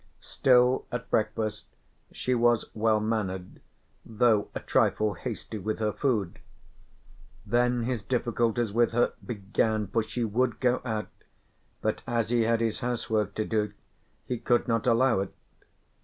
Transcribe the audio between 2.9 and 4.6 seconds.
mannered though a